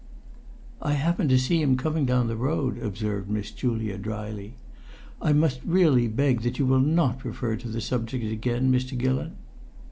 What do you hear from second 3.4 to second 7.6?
Julia, dryly. "I must really beg that you will not refer